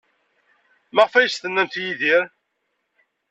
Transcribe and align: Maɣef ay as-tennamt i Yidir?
Maɣef 0.93 1.13
ay 1.13 1.25
as-tennamt 1.27 1.75
i 1.81 1.81
Yidir? 1.85 2.23